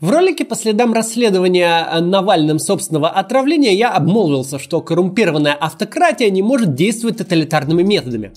[0.00, 6.76] В ролике по следам расследования Навальным собственного отравления я обмолвился, что коррумпированная автократия не может
[6.76, 8.30] действовать тоталитарными методами,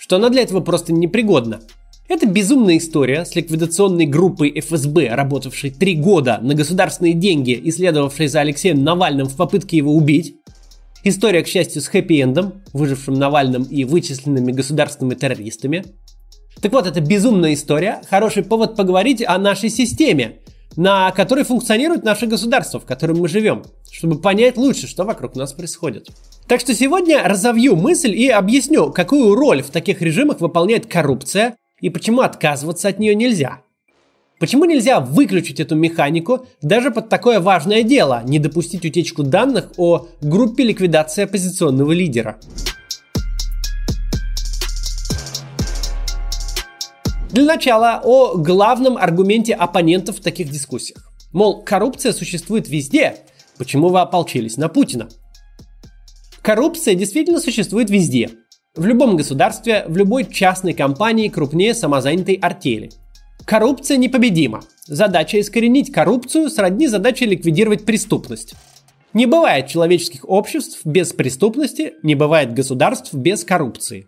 [0.00, 1.60] что она для этого просто непригодна.
[2.08, 8.28] Это безумная история с ликвидационной группой ФСБ, работавшей три года на государственные деньги и следовавшей
[8.28, 10.36] за Алексеем Навальным в попытке его убить.
[11.04, 15.84] История, к счастью, с хэппи-эндом, выжившим Навальным и вычисленными государственными террористами.
[16.62, 20.38] Так вот, это безумная история, хороший повод поговорить о нашей системе,
[20.76, 25.52] на которой функционирует наше государство, в котором мы живем, чтобы понять лучше, что вокруг нас
[25.52, 26.08] происходит.
[26.46, 31.90] Так что сегодня разовью мысль и объясню, какую роль в таких режимах выполняет коррупция и
[31.90, 33.60] почему отказываться от нее нельзя.
[34.38, 40.08] Почему нельзя выключить эту механику даже под такое важное дело, не допустить утечку данных о
[40.20, 42.38] группе ликвидации оппозиционного лидера?
[47.32, 51.10] Для начала о главном аргументе оппонентов в таких дискуссиях.
[51.32, 53.16] Мол, коррупция существует везде.
[53.56, 55.08] Почему вы ополчились на Путина?
[56.42, 58.28] Коррупция действительно существует везде.
[58.76, 62.90] В любом государстве, в любой частной компании крупнее самозанятой артели.
[63.46, 64.60] Коррупция непобедима.
[64.86, 68.52] Задача искоренить коррупцию сродни задаче ликвидировать преступность.
[69.14, 74.06] Не бывает человеческих обществ без преступности, не бывает государств без коррупции.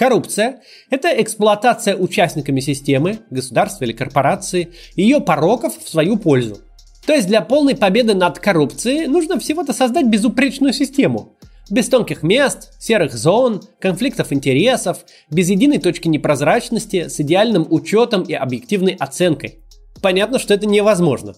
[0.00, 6.56] Коррупция– это эксплуатация участниками системы, государства или корпорации, ее пороков в свою пользу.
[7.04, 11.36] То есть для полной победы над коррупцией нужно всего-то создать безупречную систему.
[11.70, 18.32] Без тонких мест, серых зон, конфликтов интересов, без единой точки непрозрачности, с идеальным учетом и
[18.32, 19.58] объективной оценкой.
[20.00, 21.34] Понятно, что это невозможно.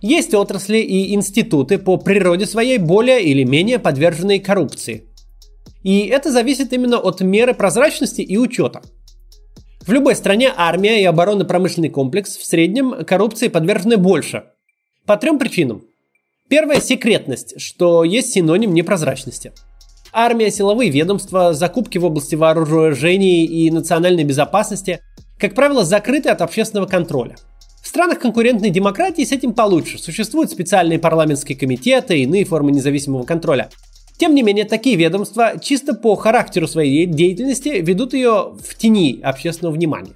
[0.00, 5.06] Есть отрасли и институты по природе своей более или менее подверженные коррупции–
[5.82, 8.82] и это зависит именно от меры прозрачности и учета.
[9.86, 14.44] В любой стране армия и оборонно-промышленный комплекс в среднем коррупции подвержены больше.
[15.06, 15.82] По трем причинам.
[16.48, 19.52] Первая– секретность, что есть синоним непрозрачности.
[20.12, 25.00] Армия, силовые ведомства, закупки в области вооружений и национальной безопасности,
[25.38, 27.36] как правило, закрыты от общественного контроля.
[27.82, 29.98] В странах конкурентной демократии с этим получше.
[29.98, 33.70] Существуют специальные парламентские комитеты и иные формы независимого контроля.
[34.20, 39.72] Тем не менее, такие ведомства чисто по характеру своей деятельности ведут ее в тени общественного
[39.72, 40.12] внимания.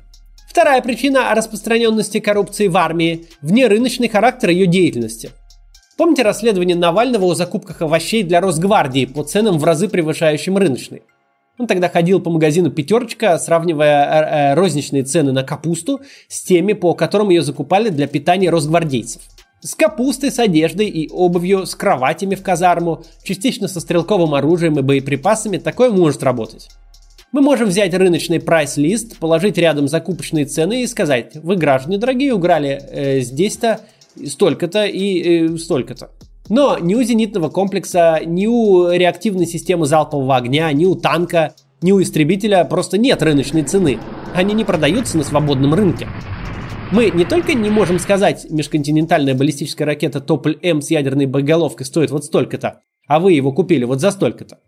[0.47, 5.31] Вторая причина распространенности коррупции в армии– внерыночный характер ее деятельности.
[5.97, 11.01] Помните расследование Навального о закупках овощей для Росгвардии по ценам в разы превышающим рыночные?
[11.57, 16.75] Он тогда ходил по магазину «Пятерочка», сравнивая э, э, розничные цены на капусту с теми,
[16.75, 19.23] по которым ее закупали для питания росгвардейцев.
[19.65, 24.83] С капустой, с одеждой и обувью, с кроватями в казарму, частично со стрелковым оружием и
[24.83, 26.69] боеприпасами такое может работать.
[27.33, 32.79] Мы можем взять рыночный прайс-лист, положить рядом закупочные цены и сказать, вы, граждане дорогие, уграли
[32.79, 33.81] э, здесь-то
[34.27, 36.11] столько-то и э, столько-то.
[36.51, 41.91] Но ни у зенитного комплекса, ни у реактивной системы залпового огня, ни у танка, ни
[41.91, 43.99] у истребителя просто нет рыночной цены.
[44.35, 46.07] Они не продаются на свободном рынке.
[46.93, 52.25] Мы не только не можем сказать, межконтинентальная баллистическая ракета Тополь-М с ядерной боеголовкой стоит вот
[52.25, 54.61] столько-то, а вы его купили вот за столько-то.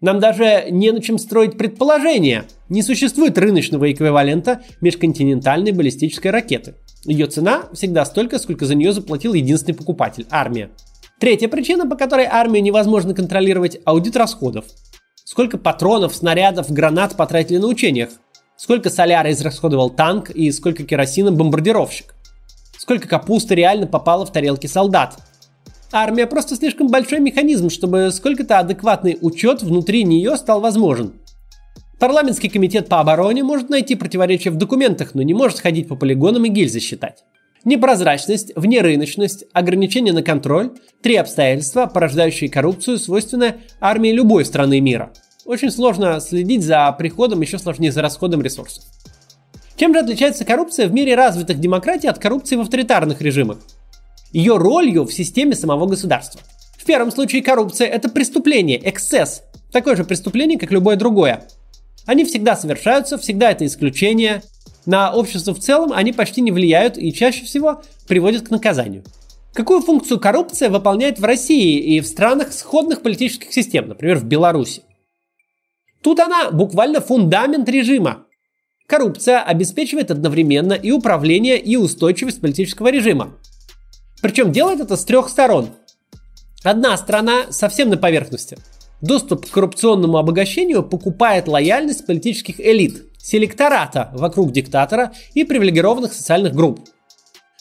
[0.00, 2.44] Нам даже не на чем строить предположения.
[2.68, 6.74] Не существует рыночного эквивалента межконтинентальной баллистической ракеты.
[7.04, 10.70] Ее цена всегда столько, сколько за нее заплатил единственный покупатель– армия.
[11.18, 14.66] Третья причина, по которой армию невозможно контролировать– аудит расходов.
[15.24, 18.10] Сколько патронов, снарядов, гранат потратили на учениях?
[18.56, 22.14] Сколько соляра израсходовал танк и сколько керосина бомбардировщик?
[22.78, 25.18] Сколько капусты реально попало в тарелки солдат?
[25.92, 31.12] Армия просто слишком большой механизм, чтобы сколько-то адекватный учет внутри нее стал возможен.
[32.00, 36.46] Парламентский комитет по обороне может найти противоречия в документах, но не может ходить по полигонам
[36.46, 37.24] и гильзы считать.
[37.64, 40.70] Непрозрачность, внерыночность, ограничение на контроль–
[41.02, 45.12] три обстоятельства, порождающие коррупцию, свойственны армии любой страны мира–
[45.46, 48.84] очень сложно следить за приходом, еще сложнее за расходом ресурсов.
[49.76, 53.58] Чем же отличается коррупция в мире развитых демократий от коррупции в авторитарных режимах?
[54.32, 56.40] Ее ролью в системе самого государства.
[56.76, 59.42] В первом случае коррупция– это преступление, эксцесс.
[59.72, 61.46] Такое же преступление, как любое другое.
[62.06, 64.42] Они всегда совершаются, всегда это исключение.
[64.84, 69.04] На общество в целом они почти не влияют и чаще всего приводят к наказанию.
[69.52, 74.82] Какую функцию коррупция выполняет в России и в странах сходных политических систем, например, в Беларуси?
[76.06, 78.26] Тут она буквально фундамент режима.
[78.86, 83.32] Коррупция обеспечивает одновременно и управление, и устойчивость политического режима.
[84.22, 85.70] Причем делает это с трех сторон.
[86.62, 88.56] Одна страна совсем на поверхности.
[89.00, 96.88] Доступ к коррупционному обогащению покупает лояльность политических элит, селектората вокруг диктатора и привилегированных социальных групп.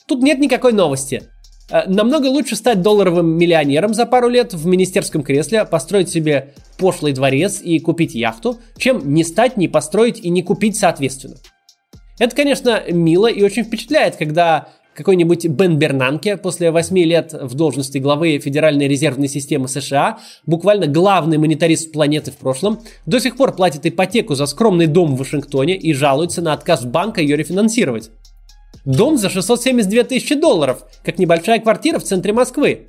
[0.05, 1.23] Тут нет никакой новости.
[1.69, 7.13] Э, намного лучше стать долларовым миллионером за пару лет в министерском кресле, построить себе пошлый
[7.13, 11.37] дворец и купить яхту, чем не стать, не построить и не купить соответственно.
[12.19, 17.97] Это, конечно, мило и очень впечатляет, когда какой-нибудь Бен Бернанке после 8 лет в должности
[17.97, 23.85] главы Федеральной резервной системы США, буквально главный монетарист планеты в прошлом, до сих пор платит
[23.85, 28.09] ипотеку за скромный дом в Вашингтоне и жалуется на отказ банка ее рефинансировать.
[28.85, 32.85] Дом за 672 тысячи долларов, как небольшая квартира в центре Москвы.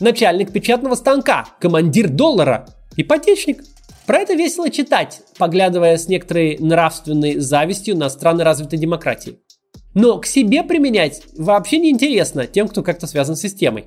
[0.00, 2.66] Начальник печатного станка, командир доллара,
[2.96, 3.62] ипотечник.
[4.06, 9.38] Про это весело читать, поглядывая с некоторой нравственной завистью на страны развитой демократии.
[9.94, 13.84] Но к себе применять вообще не интересно тем, кто как-то связан с системой.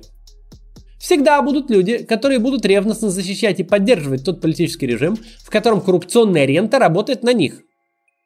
[0.98, 6.46] Всегда будут люди, которые будут ревностно защищать и поддерживать тот политический режим, в котором коррупционная
[6.46, 7.60] рента работает на них–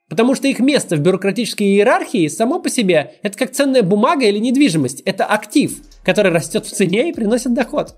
[0.08, 4.38] Потому что их место в бюрократической иерархии само по себе это как ценная бумага или
[4.38, 5.00] недвижимость.
[5.00, 7.96] Это актив, который растет в цене и приносит доход.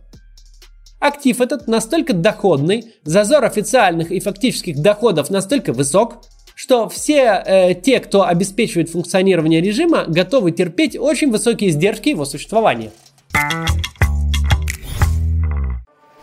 [1.01, 6.23] Актив этот настолько доходный, зазор официальных и фактических доходов настолько высок,
[6.55, 12.91] что все э, те, кто обеспечивает функционирование режима, готовы терпеть очень высокие издержки его существования.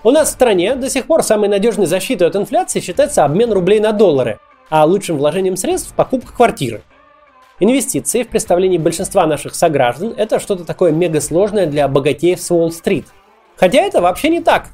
[0.03, 3.79] У нас в стране до сих пор самой надежной защитой от инфляции считается обмен рублей
[3.79, 4.39] на доллары–
[4.69, 6.81] а лучшим вложением средств– покупка квартиры.
[7.59, 13.05] Инвестиции в представлении большинства наших сограждан– это что-то такое мегасложное для богатеев с Уолл-стрит.
[13.55, 14.67] Хотя это вообще не так.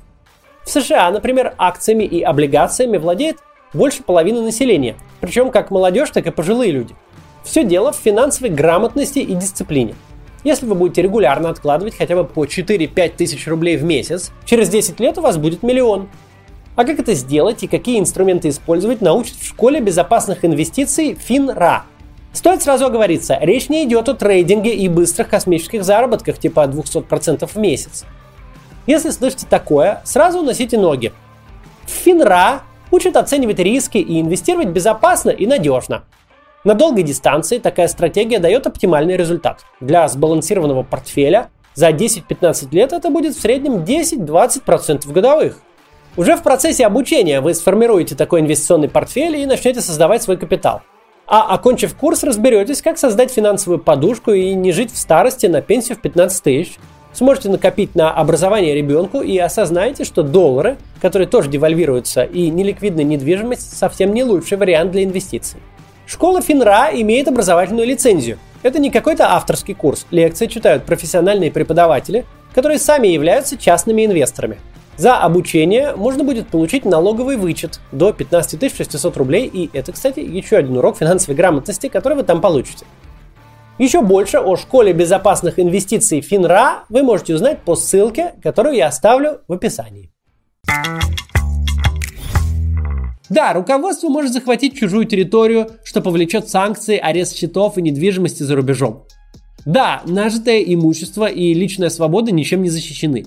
[0.63, 3.37] В США, например, акциями и облигациями владеет
[3.73, 6.95] больше половины населения, причем как молодежь, так и пожилые люди.
[7.43, 9.95] Все дело в финансовой грамотности и дисциплине.
[10.43, 14.99] Если вы будете регулярно откладывать хотя бы по 4-5 тысяч рублей в месяц, через 10
[14.99, 16.09] лет у вас будет миллион.
[16.75, 21.83] А как это сделать и какие инструменты использовать, научат в школе безопасных инвестиций ФИНРА.
[22.33, 27.55] Стоит сразу оговориться, речь не идет о трейдинге и быстрых космических заработках типа 200% в
[27.57, 28.05] месяц.
[28.87, 31.11] Если слышите такое, сразу уносите ноги.
[31.87, 36.03] ФИНРА учат оценивать риски и инвестировать безопасно и надежно.
[36.63, 39.65] На долгой дистанции такая стратегия дает оптимальный результат.
[39.81, 45.57] Для сбалансированного портфеля за 10-15 лет это будет в среднем 10-20% годовых.
[46.17, 50.81] Уже в процессе обучения вы сформируете такой инвестиционный портфель и начнете создавать свой капитал.
[51.25, 55.97] А окончив курс, разберетесь, как создать финансовую подушку и не жить в старости на пенсию
[55.97, 56.77] в 15 тысяч.
[57.13, 63.77] Сможете накопить на образование ребенку и осознаете, что доллары, которые тоже девальвируются, и неликвидная недвижимость
[63.77, 65.61] совсем не лучший вариант для инвестиций.
[66.07, 68.37] Школа Финра имеет образовательную лицензию.
[68.63, 70.05] Это не какой-то авторский курс.
[70.11, 74.57] Лекции читают профессиональные преподаватели, которые сами являются частными инвесторами–
[74.97, 79.49] за обучение можно будет получить налоговый вычет до 15 600 рублей.
[79.51, 82.85] И это, кстати, еще один урок финансовой грамотности, который вы там получите.
[83.77, 89.41] Еще больше о школе безопасных инвестиций ФИНРА вы можете узнать по ссылке, которую я оставлю
[89.47, 90.11] в описании.
[93.29, 99.05] Да, руководство может захватить чужую территорию, что повлечет санкции, арест счетов и недвижимости за рубежом.
[99.65, 103.25] Да, нажитое имущество и личная свобода ничем не защищены.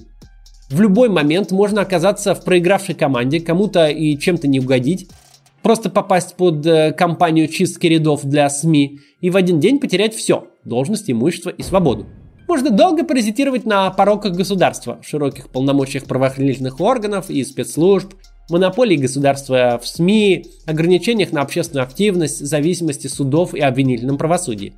[0.70, 5.08] В любой момент можно оказаться в проигравшей команде, кому-то и чем-то не угодить,
[5.62, 10.48] просто попасть под э, компанию чистки рядов для СМИ и в один день потерять все–
[10.64, 12.06] должность, имущество и свободу.
[12.48, 18.14] Можно долго паразитировать на пороках государства, широких полномочиях правоохранительных органов и спецслужб,
[18.50, 24.74] монополии государства в СМИ, ограничениях на общественную активность, зависимости судов и обвинительном правосудии.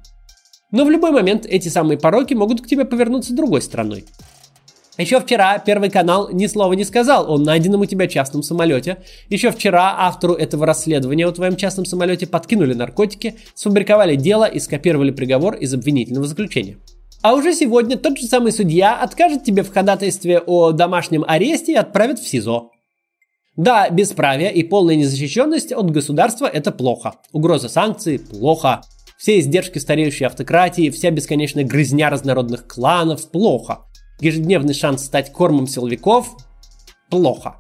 [0.71, 4.05] Но в любой момент эти самые пороки могут к тебе повернуться другой стороной.
[4.99, 8.99] Еще вчера Первый канал ни слова не сказал о найденном у тебя частном самолете.
[9.29, 15.11] Еще вчера автору этого расследования о твоем частном самолете подкинули наркотики, сфабриковали дело и скопировали
[15.11, 16.79] приговор из обвинительного заключения.
[17.21, 21.77] А уже сегодня тот же самый судья откажет тебе в ходатайстве о домашнем аресте и
[21.77, 22.71] отправит в СИЗО.
[23.55, 27.17] Да, бесправие и полная незащищенность от государства– это плохо.
[27.33, 28.81] Угроза санкций– плохо.
[29.19, 33.81] Все издержки стареющей автократии, вся бесконечная грызня разнородных кланов– плохо
[34.21, 36.37] ежедневный шанс стать кормом силовиков–
[37.11, 37.57] плохо.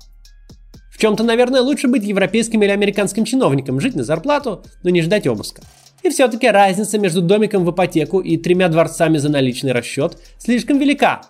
[0.90, 5.26] В чем-то, наверное, лучше быть европейским или американским чиновником, жить на зарплату, но не ждать
[5.26, 5.62] обыска.
[6.02, 11.20] И все-таки разница между домиком в ипотеку и тремя дворцами за наличный расчет слишком велика.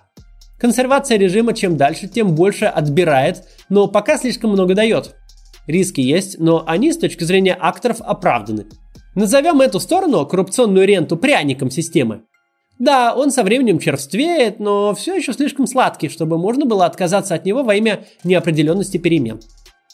[0.59, 5.17] Консервация режима чем дальше, тем больше отбирает, но пока слишком много дает.
[5.67, 8.67] Риски есть, но они с точки зрения акторов оправданы.
[9.15, 12.23] Назовем эту сторону, коррупционную ренту, пряником системы.
[12.79, 17.45] Да, он со временем черствеет, но все еще слишком сладкий, чтобы можно было отказаться от
[17.47, 19.41] него во имя неопределенности перемен.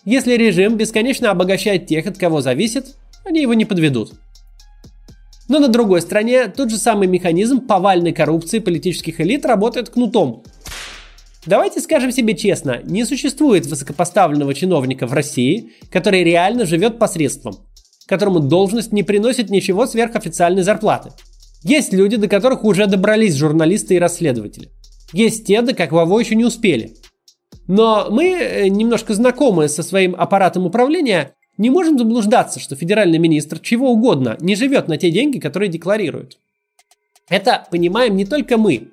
[0.04, 4.14] Если режим бесконечно обогащает тех, от кого зависит, они его не подведут.
[5.48, 10.42] Но на другой стороне тот же самый механизм повальной коррупции политических элит работает кнутом.
[11.46, 17.56] Давайте скажем себе честно, не существует высокопоставленного чиновника в России, который реально живет посредством,
[18.06, 21.10] которому должность не приносит ничего сверх официальной зарплаты.
[21.64, 24.70] Есть люди, до которых уже добрались журналисты и расследователи.
[25.12, 26.94] Есть те, до какого еще не успели.
[27.68, 33.60] Но мы, э, немножко знакомые со своим аппаратом управления, не можем заблуждаться, что федеральный министр
[33.60, 36.38] чего угодно не живет на те деньги, которые декларирует.
[37.28, 38.88] Это понимаем не только мы.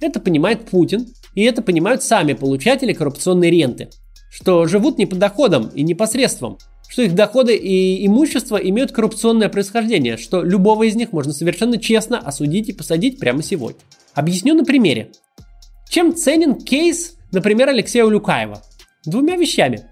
[0.00, 3.90] Это понимает Путин, и это понимают сами получатели коррупционной ренты.
[4.30, 6.58] Что живут не по доходам и не посредством,
[6.88, 12.18] что их доходы и имущество имеют коррупционное происхождение, что любого из них можно совершенно честно
[12.18, 13.80] осудить и посадить прямо сегодня.
[14.14, 15.10] Объясню на примере.
[15.88, 18.62] Чем ценен кейс, например, Алексея Улюкаева?
[19.04, 19.88] Двумя вещами.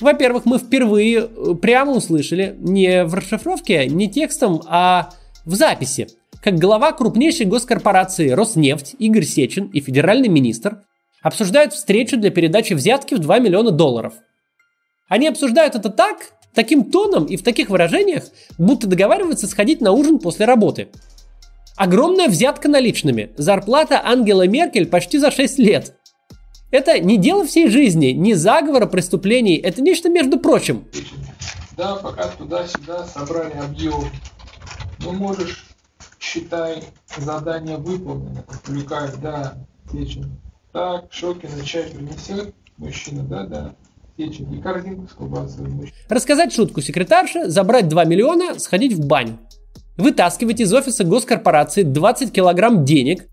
[0.00, 5.10] Во-первых, мы впервые э, прямо услышали не в расшифровке, не текстом, а
[5.44, 6.08] в записи,
[6.42, 10.82] как глава крупнейшей госкорпорации Роснефть Игорь Сечин и федеральный министр
[11.22, 14.14] обсуждают встречу для передачи взятки в 2 миллиона долларов.
[15.10, 18.22] Они обсуждают это так, таким тоном и в таких выражениях,
[18.58, 20.88] будто договариваются сходить на ужин после работы.
[21.76, 23.32] Огромная взятка наличными.
[23.36, 25.96] Зарплата Ангела Меркель почти за 6 лет.
[26.70, 30.84] Это не дело всей жизни, не заговора преступлений, это нечто между прочим.
[31.76, 34.04] Да, пока туда-сюда собрали объем.
[35.00, 35.66] Ну, можешь,
[36.20, 36.84] считай,
[37.16, 38.44] задание выполнено.
[38.46, 39.54] Отвлекает, да,
[39.90, 40.40] Течин.
[40.72, 42.54] Так, Шокина чай принесет.
[42.76, 43.74] Мужчина, да, да.
[44.20, 44.46] Течин.
[44.52, 44.60] И.
[44.60, 45.92] Мужчина.
[46.08, 49.38] Рассказать шутку секретарше, забрать 2 миллиона, сходить в баню.
[49.96, 53.26] Вытаскивать из офиса госкорпорации 20 килограмм денег,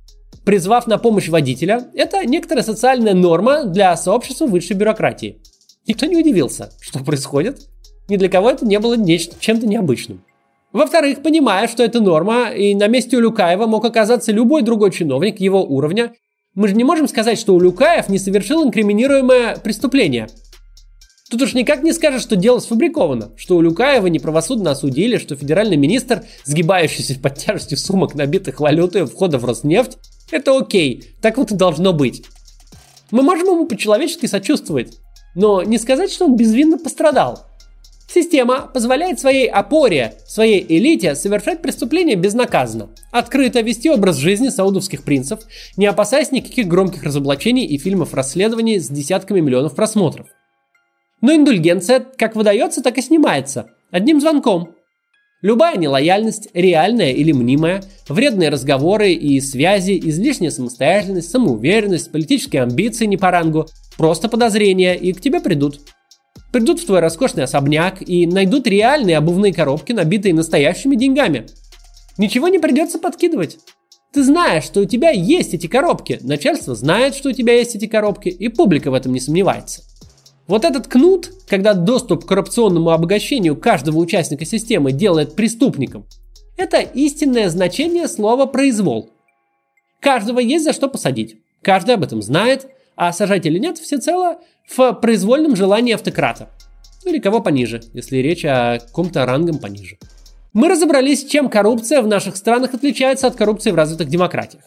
[0.46, 5.42] призвав на помощь водителя, это некоторая социальная норма для сообщества высшей бюрократии.
[5.88, 7.68] Никто не удивился, что происходит.
[8.10, 10.24] Ни для кого это не было нечто, чем-то необычным.
[10.72, 15.64] Во-вторых, понимая, что это норма, и на месте Улюкаева мог оказаться любой другой чиновник его
[15.64, 16.14] уровня,
[16.56, 20.28] мы же не можем сказать, что Улюкаев не совершил инкриминируемое преступление.
[21.30, 26.24] Тут уж никак не скажешь, что дело сфабриковано, что Улюкаева неправосудно осудили, что федеральный министр,
[26.46, 29.98] сгибающийся под тяжестью сумок, набитых валютой входа в Роснефть,
[30.32, 32.24] это окей, так вот и должно быть.
[33.12, 34.98] Мы можем ему по-человечески сочувствовать,
[35.36, 37.46] но не сказать, что он безвинно пострадал.
[38.10, 45.42] Система позволяет своей опоре, своей элите совершать преступления безнаказанно, открыто вести образ жизни саудовских принцев,
[45.76, 50.28] не опасаясь никаких громких разоблачений и фильмов расследований с десятками миллионов просмотров.
[51.22, 53.72] Но индульгенция как выдается, так и снимается.
[53.92, 54.76] Одним звонком.
[55.42, 63.18] Любая нелояльность, реальная или мнимая, вредные разговоры и связи, излишняя самостоятельность, самоуверенность, политические амбиции не
[63.18, 65.80] по рангу, просто подозрения, и к тебе придут.
[66.52, 71.46] Придут в твой роскошный особняк и найдут реальные обувные коробки, набитые настоящими деньгами.
[72.18, 73.60] Ничего не придется подкидывать.
[74.14, 77.86] Ты знаешь, что у тебя есть эти коробки, начальство знает, что у тебя есть эти
[77.86, 79.84] коробки, и публика в этом не сомневается.
[80.48, 86.06] Вот этот кнут, когда доступ к коррупционному обогащению каждого участника системы делает преступником,
[86.56, 89.10] это истинное значение слова «произвол».
[90.00, 91.38] Каждого есть за что посадить.
[91.62, 94.38] Каждый об этом знает, а сажать или нет всецело
[94.68, 96.50] в произвольном желании автократа.
[97.06, 99.98] Или кого пониже, если речь о ком-то рангом пониже.
[100.54, 104.64] Мы разобрались, чем коррупция в наших странах отличается от коррупции в развитых демократиях.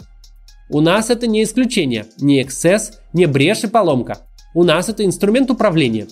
[0.69, 4.19] У нас это не исключение, не эксцесс, не брешь и поломка.
[4.52, 6.09] У нас это инструмент управления.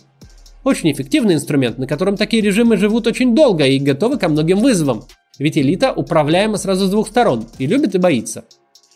[0.63, 5.05] Очень эффективный инструмент, на котором такие режимы живут очень долго и готовы ко многим вызовам.
[5.41, 8.45] Ведь элита управляема сразу с двух сторон и любит и боится.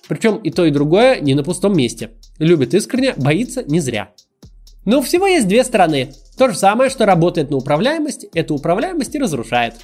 [0.08, 2.11] Причем и то, и другое не на пустом месте.
[2.38, 4.11] Любит искренне, боится не зря.
[4.84, 6.12] Но у всего есть две стороны.
[6.38, 9.75] То же самое, что работает на управляемость, эту управляемость и разрушает.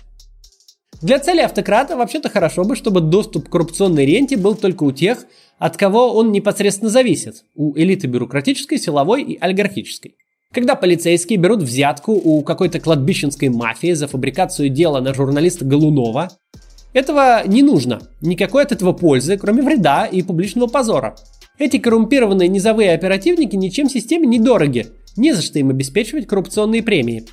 [1.03, 5.27] Для цели автократа вообще-то хорошо бы, чтобы доступ к коррупционной ренте был только у тех,
[5.59, 10.17] от кого он непосредственно зависит, у элиты бюрократической, силовой и олигархической.
[10.53, 16.31] Когда полицейские берут взятку у какой-то кладбищенской мафии за фабрикацию дела на журналиста Голунова,
[16.95, 18.01] этого не нужно.
[18.23, 21.17] Никакой от этого пользы, кроме вреда и публичного позора.
[21.59, 24.87] Эти коррумпированные низовые оперативники ничем системе не дороги.
[25.17, 27.27] Не за что им обеспечивать коррупционные премии.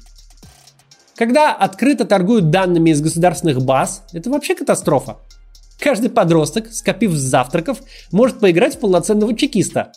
[1.16, 5.18] Когда открыто торгуют данными из государственных баз, это вообще катастрофа.
[5.80, 7.80] Каждый подросток, скопив с завтраков,
[8.12, 9.92] может поиграть в полноценного чекиста.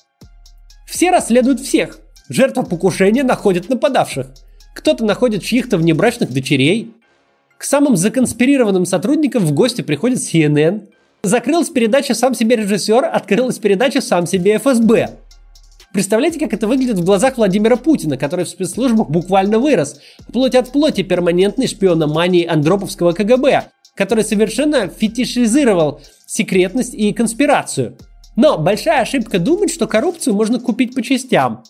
[0.86, 1.98] Все расследуют всех.
[2.28, 4.28] Жертва покушения находит нападавших.
[4.74, 6.92] Кто-то находит чьих-то внебрачных дочерей.
[7.56, 10.88] К самым законспирированным сотрудникам в гости приходит CNN.
[11.22, 15.18] Закрылась передача «Сам себе режиссер», открылась передача «Сам себе ФСБ».
[15.92, 20.70] Представляете, как это выглядит в глазах Владимира Путина, который в спецслужбах буквально вырос, вплоть от
[20.70, 27.98] плоти перманентной шпиономании Андроповского КГБ, который совершенно фетишизировал секретность и конспирацию.
[28.36, 31.64] Но большая ошибка думать, что коррупцию можно купить по частям,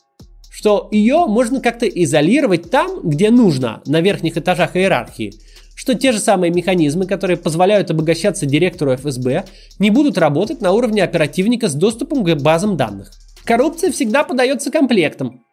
[0.50, 5.32] что ее можно как-то изолировать там, где нужно, на верхних этажах иерархии,
[5.75, 9.47] что те же самые механизмы, которые позволяют обогащаться директору ФСБ,
[9.78, 13.11] не будут работать на уровне оперативника с доступом к базам данных.
[13.44, 15.44] Коррупция всегда подается комплектом.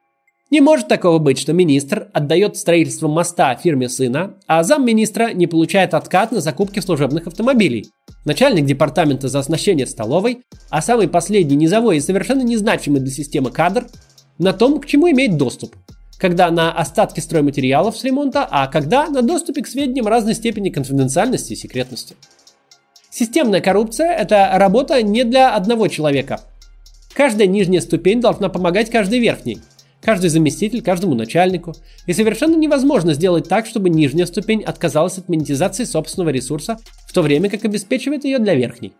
[0.51, 5.95] Не может такого быть, что министр отдает строительство моста фирме сына, а замминистра не получает
[5.95, 7.89] откат на закупки служебных автомобилей.
[8.25, 13.87] Начальник департамента за оснащение столовой, а самый последний низовой и совершенно незначимый для системы кадр
[14.37, 15.75] на том, к чему имеет доступ.
[16.19, 21.53] Когда на остатки стройматериалов с ремонта, а когда на доступе к сведениям разной степени конфиденциальности
[21.53, 22.15] и секретности.
[23.09, 26.41] Системная коррупция– это работа не для одного человека.
[27.13, 29.57] Каждая нижняя ступень должна помогать каждой верхней–
[30.05, 31.74] каждый заместитель каждому начальнику.
[32.05, 37.24] И совершенно невозможно сделать так, чтобы нижняя ступень отказалась от монетизации собственного ресурса, в то
[37.24, 38.93] время как обеспечивает ее для верхней.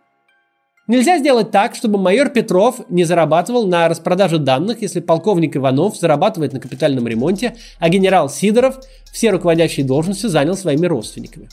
[0.88, 6.52] Нельзя сделать так, чтобы майор Петров не зарабатывал на распродаже данных, если полковник Иванов зарабатывает
[6.52, 8.78] на капитальном ремонте, а генерал Сидоров
[9.12, 11.48] все руководящие должности занял своими родственниками.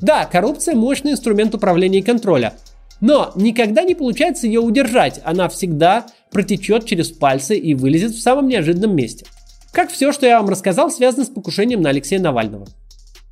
[0.00, 2.54] Да, коррупция– мощный инструмент управления и контроля,
[3.00, 8.48] но никогда не получается ее удержать, она всегда протечет через пальцы и вылезет в самом
[8.48, 9.26] неожиданном месте.
[9.72, 12.66] Как все, что я вам рассказал, связано с покушением на Алексея Навального.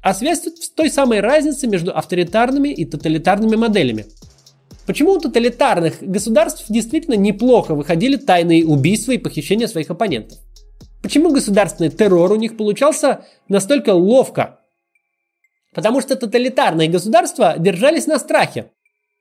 [0.02, 4.04] А связь тут в той самой разнице между авторитарными и тоталитарными моделями.
[4.86, 10.38] Почему у тоталитарных государств действительно неплохо выходили тайные убийства и похищения своих оппонентов?
[11.02, 14.60] Почему государственный террор у них получался настолько ловко?
[15.74, 18.70] Потому что тоталитарные государства держались на страхе.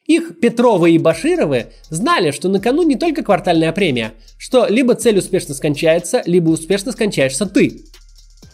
[0.05, 5.17] Их Петровы и Башировы знали, что на кону не только квартальная премия, что либо цель
[5.17, 7.85] успешно скончается, либо успешно скончаешься ты.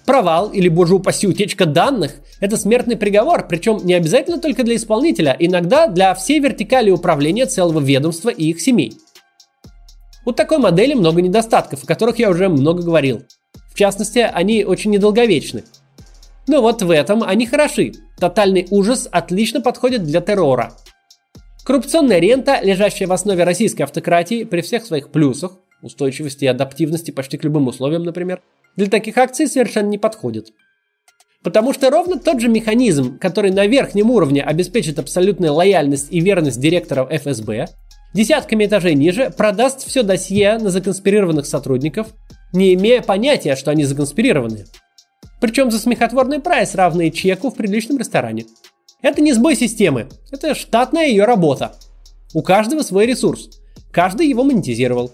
[0.05, 5.35] Провал или, боже упаси, утечка данных– это смертный приговор, причем не обязательно только для исполнителя,
[5.39, 8.93] иногда для всей вертикали управления целого ведомства и их семей.
[10.25, 13.23] У такой модели много недостатков, о которых я уже много говорил.
[13.71, 15.63] В частности, они очень недолговечны.
[16.47, 17.93] Но вот в этом они хороши.
[18.19, 20.73] Тотальный ужас отлично подходит для террора–
[21.69, 25.51] Коррупционная рента, лежащая в основе российской автократии, при всех своих плюсах,
[25.83, 28.41] устойчивости и адаптивности почти к любым условиям, например,
[28.75, 30.47] для таких акций совершенно не подходит.
[31.43, 36.59] Потому что ровно тот же механизм, который на верхнем уровне обеспечит абсолютную лояльность и верность
[36.59, 37.67] директоров ФСБ,
[38.15, 42.07] десятками этажей ниже продаст все досье на законспирированных сотрудников,
[42.51, 44.65] не имея понятия, что они законспирированы.
[45.39, 48.45] Причем за смехотворный прайс, равный чеку в приличном ресторане.
[49.01, 51.73] Это не сбой системы, это штатная ее работа.
[52.33, 53.49] У каждого свой ресурс,
[53.91, 55.11] каждый его монетизировал.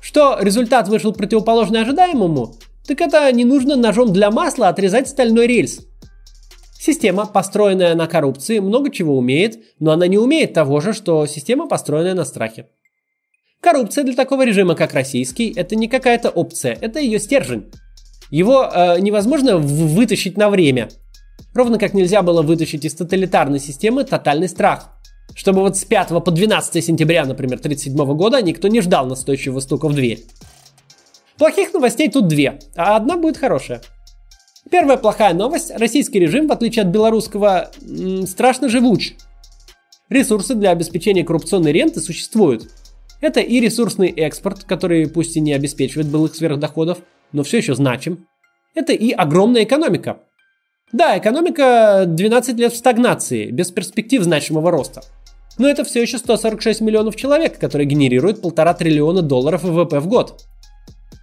[0.00, 2.54] Что результат вышел противоположный ожидаемому,
[2.86, 5.80] так это не нужно ножом для масла отрезать стальной рельс.
[6.78, 11.68] Система, построенная на коррупции, много чего умеет, но она не умеет того же, что система,
[11.68, 12.68] построенная на страхе.
[13.60, 17.66] Коррупция для такого режима, как российский, это не какая-то опция, это ее стержень.
[18.30, 20.88] Его э, невозможно вытащить на время–
[21.54, 24.96] Ровно как нельзя было вытащить из тоталитарной системы тотальный страх.
[25.34, 29.88] Чтобы вот с 5 по 12 сентября, например, 1937 года никто не ждал настойчивого стука
[29.88, 30.24] в дверь.
[31.38, 33.80] Плохих новостей тут две, а одна будет хорошая.
[34.70, 35.72] Первая плохая новость.
[35.76, 37.70] Российский режим, в отличие от белорусского,
[38.26, 39.14] страшно живуч.
[40.08, 42.70] Ресурсы для обеспечения коррупционной ренты существуют.
[43.20, 46.98] Это и ресурсный экспорт, который пусть и не обеспечивает былых сверхдоходов,
[47.32, 48.26] но все еще значим.
[48.74, 50.20] Это и огромная экономика,
[50.92, 55.02] да, экономика 12 лет в стагнации, без перспектив значимого роста.
[55.58, 60.44] Но это все еще 146 миллионов человек, которые генерируют полтора триллиона долларов ВВП в год.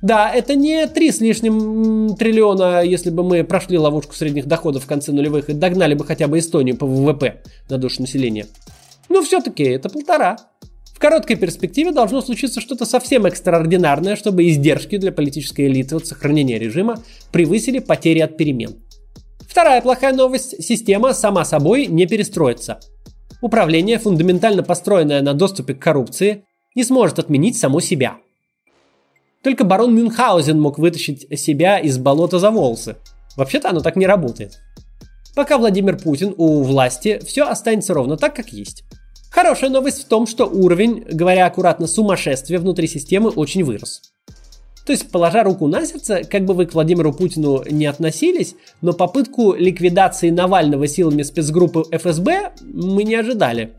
[0.01, 4.88] Да, это не 3 с лишним триллиона, если бы мы прошли ловушку средних доходов в
[4.88, 8.45] конце нулевых и догнали бы хотя бы Эстонию по ВВП на душу населения.
[9.10, 10.38] Но все-таки это полтора.
[10.93, 16.60] В короткой перспективе должно случиться что-то совсем экстраординарное, чтобы издержки для политической элиты от сохранения
[16.60, 17.01] режима
[17.32, 18.77] превысили потери от перемен.
[19.58, 22.80] Вторая плохая новость– система сама собой не перестроится.
[23.41, 26.43] Управление, фундаментально построенное на доступе к коррупции,
[26.76, 28.17] не сможет отменить само себя.
[29.41, 32.98] Только барон Мюнхгаузен мог вытащить себя из болота за волосы.
[33.36, 34.60] Вообще-то оно так не работает.
[35.36, 38.84] Пока Владимир Путин у власти, все останется ровно так, как есть.
[39.32, 44.04] Хорошая новость в том, что уровень, говоря аккуратно, сумасшествия внутри системы очень вырос.
[44.88, 48.93] То есть, положа руку на сердце, как бы вы к Владимиру Путину не относились, но
[48.93, 53.73] попытку ликвидации Навального силами спецгруппы ФСБ мы не ожидали.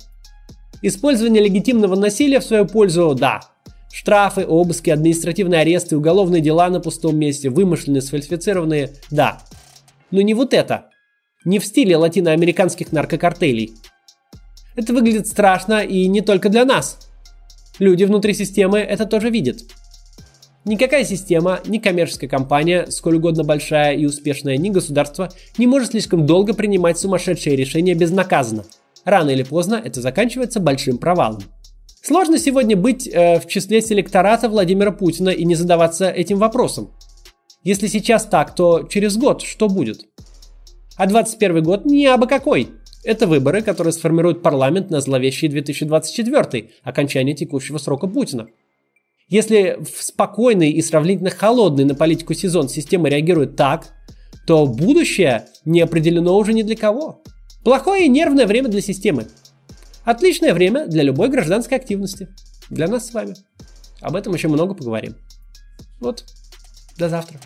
[0.83, 3.41] Использование легитимного насилия в свою пользу– да.
[3.91, 9.39] Штрафы, обыски, административные аресты, уголовные дела на пустом месте, вымышленные, сфальсифицированные– да.
[10.11, 10.91] Но не вот это.
[11.47, 13.73] Не в стиле латиноамериканских наркокартелей.
[14.77, 16.99] Это выглядит страшно и не только для нас.
[17.79, 19.63] Люди внутри системы это тоже видят.
[20.65, 26.27] Никакая система, ни коммерческая компания, сколь угодно большая и успешная, ни государство не может слишком
[26.27, 28.65] долго принимать сумасшедшие решения безнаказанно.
[29.05, 31.43] Рано или поздно это заканчивается большим провалом.
[32.03, 36.91] Сложно сегодня быть э, в числе селектората Владимира Путина и не задаваться этим вопросом.
[37.65, 40.07] Если сейчас так, то через год что будет?
[40.97, 42.71] А 21 год не абы какой.
[43.05, 48.49] Это выборы, которые сформируют парламент на зловещий 2024, окончание текущего срока Путина.
[49.29, 53.89] Если в спокойный и сравнительно холодный на политику сезон система реагирует так,
[54.47, 57.23] то будущее не определено уже ни для кого.
[57.63, 59.27] Плохое и нервное время для системы.
[60.05, 62.29] Отличное время для любой гражданской активности.
[62.71, 63.35] Для нас с вами.
[64.01, 65.17] Об этом еще много поговорим.
[66.01, 66.25] Вот,
[66.97, 67.39] до завтра.